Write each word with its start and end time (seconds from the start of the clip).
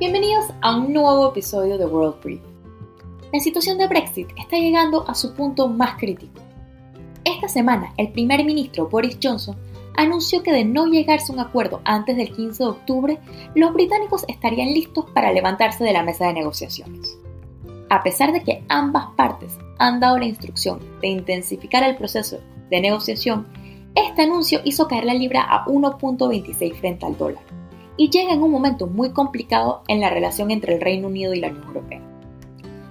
Bienvenidos 0.00 0.46
a 0.60 0.76
un 0.76 0.92
nuevo 0.92 1.30
episodio 1.30 1.78
de 1.78 1.86
World 1.86 2.20
Brief. 2.20 2.42
La 3.32 3.38
situación 3.38 3.78
de 3.78 3.86
Brexit 3.86 4.28
está 4.36 4.56
llegando 4.56 5.08
a 5.08 5.14
su 5.14 5.34
punto 5.34 5.68
más 5.68 5.96
crítico. 5.98 6.40
Esta 7.24 7.46
semana, 7.46 7.94
el 7.96 8.10
primer 8.10 8.44
ministro 8.44 8.88
Boris 8.88 9.16
Johnson 9.22 9.56
anunció 9.96 10.42
que 10.42 10.52
de 10.52 10.64
no 10.64 10.86
llegarse 10.86 11.30
a 11.30 11.36
un 11.36 11.40
acuerdo 11.40 11.80
antes 11.84 12.16
del 12.16 12.34
15 12.34 12.64
de 12.64 12.70
octubre, 12.70 13.18
los 13.54 13.72
británicos 13.72 14.24
estarían 14.26 14.74
listos 14.74 15.04
para 15.14 15.30
levantarse 15.30 15.84
de 15.84 15.92
la 15.92 16.02
mesa 16.02 16.26
de 16.26 16.32
negociaciones. 16.32 17.16
A 17.88 18.02
pesar 18.02 18.32
de 18.32 18.42
que 18.42 18.64
ambas 18.68 19.06
partes 19.16 19.56
han 19.78 20.00
dado 20.00 20.18
la 20.18 20.24
instrucción 20.24 20.80
de 21.02 21.06
intensificar 21.06 21.84
el 21.84 21.94
proceso 21.94 22.40
de 22.68 22.80
negociación, 22.80 23.46
este 23.94 24.22
anuncio 24.22 24.60
hizo 24.64 24.88
caer 24.88 25.04
la 25.04 25.14
libra 25.14 25.42
a 25.42 25.64
1.26 25.66 26.74
frente 26.80 27.06
al 27.06 27.16
dólar 27.16 27.44
y 27.96 28.10
llega 28.10 28.32
en 28.32 28.42
un 28.42 28.50
momento 28.50 28.86
muy 28.86 29.10
complicado 29.10 29.82
en 29.88 30.00
la 30.00 30.10
relación 30.10 30.50
entre 30.50 30.74
el 30.74 30.80
Reino 30.80 31.08
Unido 31.08 31.34
y 31.34 31.40
la 31.40 31.48
Unión 31.48 31.64
Europea. 31.68 32.00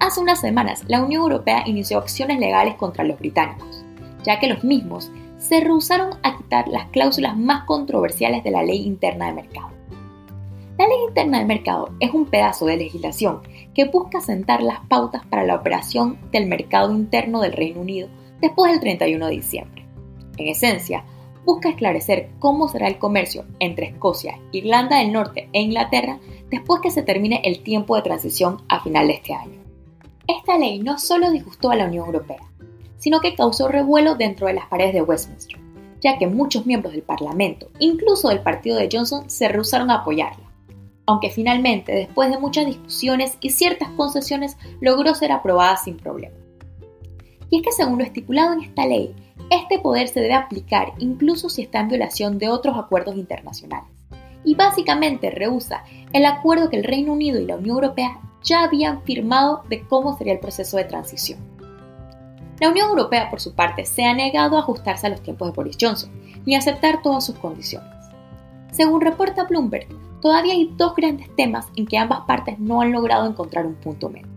Hace 0.00 0.20
unas 0.20 0.40
semanas, 0.40 0.84
la 0.86 1.02
Unión 1.02 1.22
Europea 1.22 1.64
inició 1.66 1.98
acciones 1.98 2.38
legales 2.38 2.74
contra 2.74 3.04
los 3.04 3.18
británicos, 3.18 3.84
ya 4.22 4.38
que 4.38 4.48
los 4.48 4.62
mismos 4.62 5.10
se 5.38 5.60
rehusaron 5.60 6.18
a 6.22 6.36
quitar 6.36 6.68
las 6.68 6.88
cláusulas 6.88 7.36
más 7.36 7.64
controversiales 7.64 8.44
de 8.44 8.50
la 8.50 8.62
ley 8.62 8.86
interna 8.86 9.26
de 9.26 9.34
mercado. 9.34 9.68
La 10.78 10.88
ley 10.88 10.98
interna 11.08 11.38
de 11.38 11.44
mercado 11.44 11.90
es 12.00 12.12
un 12.12 12.26
pedazo 12.26 12.66
de 12.66 12.76
legislación 12.76 13.42
que 13.74 13.84
busca 13.84 14.20
sentar 14.20 14.62
las 14.62 14.80
pautas 14.88 15.24
para 15.26 15.44
la 15.44 15.54
operación 15.54 16.18
del 16.32 16.46
mercado 16.46 16.92
interno 16.92 17.40
del 17.40 17.52
Reino 17.52 17.80
Unido 17.80 18.08
después 18.40 18.72
del 18.72 18.80
31 18.80 19.26
de 19.26 19.32
diciembre. 19.32 19.86
En 20.36 20.48
esencia, 20.48 21.04
busca 21.44 21.68
esclarecer 21.68 22.30
cómo 22.38 22.68
será 22.68 22.88
el 22.88 22.98
comercio 22.98 23.44
entre 23.60 23.86
Escocia, 23.86 24.40
Irlanda 24.52 24.98
del 24.98 25.12
Norte 25.12 25.48
e 25.52 25.60
Inglaterra 25.60 26.18
después 26.50 26.80
que 26.80 26.90
se 26.90 27.02
termine 27.02 27.40
el 27.44 27.62
tiempo 27.62 27.96
de 27.96 28.02
transición 28.02 28.62
a 28.68 28.82
final 28.82 29.08
de 29.08 29.14
este 29.14 29.34
año. 29.34 29.62
Esta 30.26 30.56
ley 30.56 30.78
no 30.78 30.98
solo 30.98 31.30
disgustó 31.30 31.70
a 31.70 31.76
la 31.76 31.86
Unión 31.86 32.06
Europea, 32.06 32.40
sino 32.96 33.20
que 33.20 33.34
causó 33.34 33.68
revuelo 33.68 34.14
dentro 34.14 34.46
de 34.46 34.54
las 34.54 34.66
paredes 34.66 34.94
de 34.94 35.02
Westminster, 35.02 35.58
ya 36.00 36.16
que 36.18 36.26
muchos 36.26 36.64
miembros 36.64 36.94
del 36.94 37.02
Parlamento, 37.02 37.68
incluso 37.78 38.28
del 38.28 38.40
partido 38.40 38.76
de 38.76 38.88
Johnson, 38.90 39.28
se 39.28 39.48
rehusaron 39.48 39.90
a 39.90 39.96
apoyarla, 39.96 40.50
aunque 41.06 41.30
finalmente, 41.30 41.92
después 41.92 42.30
de 42.30 42.38
muchas 42.38 42.66
discusiones 42.66 43.36
y 43.40 43.50
ciertas 43.50 43.90
concesiones, 43.90 44.56
logró 44.80 45.14
ser 45.14 45.32
aprobada 45.32 45.76
sin 45.76 45.98
problema. 45.98 46.36
Y 47.50 47.58
es 47.58 47.62
que 47.62 47.72
según 47.72 47.98
lo 47.98 48.04
estipulado 48.04 48.54
en 48.54 48.62
esta 48.62 48.86
ley, 48.86 49.14
este 49.50 49.78
poder 49.78 50.08
se 50.08 50.20
debe 50.20 50.34
aplicar 50.34 50.92
incluso 50.98 51.48
si 51.48 51.62
está 51.62 51.80
en 51.80 51.88
violación 51.88 52.38
de 52.38 52.48
otros 52.48 52.76
acuerdos 52.78 53.16
internacionales. 53.16 53.88
Y 54.44 54.54
básicamente 54.54 55.30
rehúsa 55.30 55.84
el 56.12 56.26
acuerdo 56.26 56.70
que 56.70 56.76
el 56.76 56.84
Reino 56.84 57.12
Unido 57.12 57.40
y 57.40 57.46
la 57.46 57.56
Unión 57.56 57.76
Europea 57.76 58.18
ya 58.42 58.62
habían 58.62 59.02
firmado 59.02 59.62
de 59.68 59.82
cómo 59.86 60.16
sería 60.16 60.34
el 60.34 60.40
proceso 60.40 60.76
de 60.76 60.84
transición. 60.84 61.38
La 62.60 62.68
Unión 62.68 62.88
Europea, 62.88 63.30
por 63.30 63.40
su 63.40 63.54
parte, 63.54 63.84
se 63.84 64.04
ha 64.04 64.14
negado 64.14 64.56
a 64.56 64.60
ajustarse 64.60 65.06
a 65.06 65.10
los 65.10 65.22
tiempos 65.22 65.48
de 65.48 65.54
Boris 65.54 65.76
Johnson 65.80 66.10
ni 66.46 66.54
a 66.54 66.58
aceptar 66.58 67.02
todas 67.02 67.24
sus 67.24 67.36
condiciones. 67.36 67.88
Según 68.70 69.00
reporta 69.00 69.44
Bloomberg, 69.44 69.88
todavía 70.20 70.52
hay 70.52 70.72
dos 70.76 70.94
grandes 70.94 71.34
temas 71.36 71.66
en 71.76 71.86
que 71.86 71.98
ambas 71.98 72.20
partes 72.26 72.58
no 72.58 72.80
han 72.80 72.92
logrado 72.92 73.26
encontrar 73.26 73.66
un 73.66 73.74
punto 73.74 74.08
medio. 74.08 74.33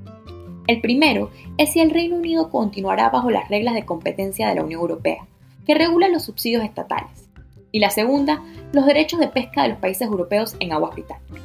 El 0.67 0.81
primero 0.81 1.31
es 1.57 1.71
si 1.71 1.79
el 1.79 1.91
Reino 1.91 2.17
Unido 2.17 2.49
continuará 2.49 3.09
bajo 3.09 3.31
las 3.31 3.47
reglas 3.47 3.73
de 3.73 3.85
competencia 3.85 4.49
de 4.49 4.55
la 4.55 4.63
Unión 4.63 4.81
Europea, 4.81 5.25
que 5.65 5.75
regulan 5.75 6.11
los 6.11 6.25
subsidios 6.25 6.63
estatales, 6.63 7.29
y 7.71 7.79
la 7.79 7.89
segunda, 7.89 8.43
los 8.73 8.85
derechos 8.85 9.19
de 9.21 9.29
pesca 9.29 9.63
de 9.63 9.69
los 9.69 9.77
países 9.77 10.07
europeos 10.07 10.57
en 10.59 10.73
aguas 10.73 10.93
británicas. 10.93 11.41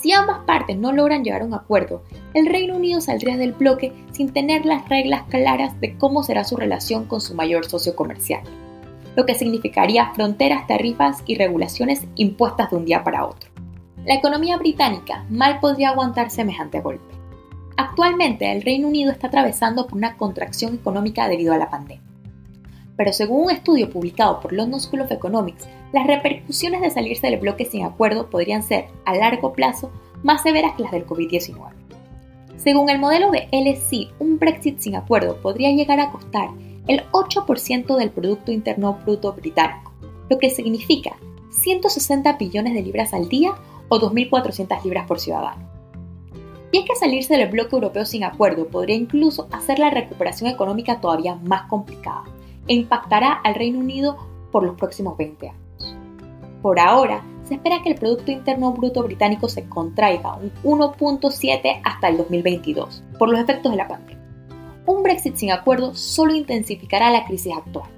Si 0.00 0.12
ambas 0.12 0.38
partes 0.46 0.78
no 0.78 0.92
logran 0.92 1.22
llegar 1.22 1.42
a 1.42 1.44
un 1.44 1.52
acuerdo, 1.52 2.02
el 2.32 2.46
Reino 2.46 2.74
Unido 2.74 3.02
saldría 3.02 3.36
del 3.36 3.52
bloque 3.52 3.92
sin 4.12 4.32
tener 4.32 4.64
las 4.64 4.88
reglas 4.88 5.24
claras 5.28 5.78
de 5.80 5.96
cómo 5.98 6.22
será 6.22 6.42
su 6.44 6.56
relación 6.56 7.04
con 7.04 7.20
su 7.20 7.34
mayor 7.34 7.66
socio 7.66 7.94
comercial, 7.94 8.42
lo 9.14 9.26
que 9.26 9.34
significaría 9.34 10.12
fronteras, 10.14 10.66
tarifas 10.66 11.22
y 11.26 11.36
regulaciones 11.36 12.06
impuestas 12.16 12.70
de 12.70 12.76
un 12.76 12.86
día 12.86 13.04
para 13.04 13.26
otro. 13.26 13.50
La 14.06 14.14
economía 14.14 14.56
británica 14.56 15.24
mal 15.28 15.60
podría 15.60 15.90
aguantar 15.90 16.30
semejante 16.30 16.80
golpe. 16.80 17.21
Actualmente 17.76 18.52
el 18.52 18.62
Reino 18.62 18.88
Unido 18.88 19.10
está 19.10 19.28
atravesando 19.28 19.86
por 19.86 19.96
una 19.96 20.16
contracción 20.16 20.74
económica 20.74 21.28
debido 21.28 21.52
a 21.52 21.58
la 21.58 21.70
pandemia. 21.70 22.02
Pero 22.96 23.12
según 23.12 23.44
un 23.44 23.50
estudio 23.50 23.90
publicado 23.90 24.40
por 24.40 24.52
London 24.52 24.80
School 24.80 25.00
of 25.00 25.10
Economics, 25.10 25.66
las 25.92 26.06
repercusiones 26.06 26.82
de 26.82 26.90
salirse 26.90 27.28
del 27.28 27.40
bloque 27.40 27.64
sin 27.64 27.84
acuerdo 27.84 28.28
podrían 28.28 28.62
ser, 28.62 28.86
a 29.04 29.14
largo 29.14 29.52
plazo, 29.52 29.90
más 30.22 30.42
severas 30.42 30.74
que 30.76 30.82
las 30.82 30.92
del 30.92 31.06
COVID-19. 31.06 31.72
Según 32.56 32.90
el 32.90 32.98
modelo 32.98 33.30
de 33.30 33.48
LSI, 33.50 34.10
un 34.18 34.38
Brexit 34.38 34.78
sin 34.78 34.94
acuerdo 34.94 35.36
podría 35.40 35.70
llegar 35.72 35.98
a 35.98 36.12
costar 36.12 36.50
el 36.86 37.02
8% 37.10 37.96
del 37.96 38.10
Producto 38.10 38.52
Interno 38.52 38.98
Bruto 39.04 39.32
británico, 39.32 39.92
lo 40.28 40.38
que 40.38 40.50
significa 40.50 41.16
160 41.50 42.34
billones 42.34 42.74
de 42.74 42.82
libras 42.82 43.14
al 43.14 43.28
día 43.28 43.54
o 43.88 43.98
2.400 43.98 44.84
libras 44.84 45.06
por 45.06 45.18
ciudadano. 45.18 45.71
Y 46.72 46.78
es 46.78 46.84
que 46.86 46.96
salirse 46.96 47.36
del 47.36 47.50
bloque 47.50 47.76
europeo 47.76 48.06
sin 48.06 48.24
acuerdo 48.24 48.66
podría 48.66 48.96
incluso 48.96 49.46
hacer 49.52 49.78
la 49.78 49.90
recuperación 49.90 50.50
económica 50.50 51.00
todavía 51.00 51.34
más 51.34 51.68
complicada 51.68 52.24
e 52.66 52.74
impactará 52.74 53.32
al 53.32 53.54
Reino 53.54 53.78
Unido 53.78 54.16
por 54.50 54.64
los 54.64 54.76
próximos 54.76 55.16
20 55.18 55.50
años. 55.50 55.96
Por 56.62 56.80
ahora, 56.80 57.22
se 57.44 57.54
espera 57.54 57.82
que 57.82 57.90
el 57.90 57.98
Producto 57.98 58.30
Interno 58.30 58.72
Bruto 58.72 59.02
británico 59.02 59.48
se 59.48 59.68
contraiga 59.68 60.36
un 60.36 60.50
1.7 60.80 61.82
hasta 61.84 62.08
el 62.08 62.16
2022 62.16 63.02
por 63.18 63.28
los 63.28 63.40
efectos 63.40 63.70
de 63.70 63.76
la 63.76 63.88
pandemia. 63.88 64.18
Un 64.86 65.02
Brexit 65.02 65.36
sin 65.36 65.52
acuerdo 65.52 65.94
solo 65.94 66.34
intensificará 66.34 67.10
la 67.10 67.26
crisis 67.26 67.54
actual. 67.54 67.90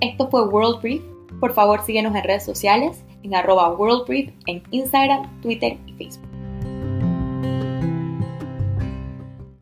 Esto 0.00 0.28
fue 0.30 0.46
World 0.46 0.80
Brief. 0.80 1.02
Por 1.40 1.52
favor, 1.52 1.82
síguenos 1.84 2.14
en 2.14 2.24
redes 2.24 2.44
sociales 2.44 3.04
en 3.22 3.34
arroba 3.34 3.70
World 3.74 4.06
Brief 4.06 4.32
en 4.46 4.62
Instagram, 4.70 5.40
Twitter 5.42 5.76
y 5.86 5.92
Facebook. 5.92 6.29